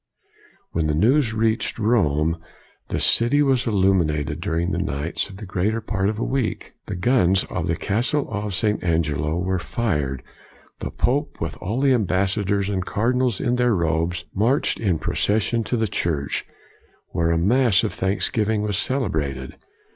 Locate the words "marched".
14.33-14.79